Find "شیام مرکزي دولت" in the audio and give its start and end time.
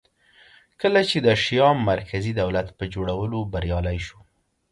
1.43-2.67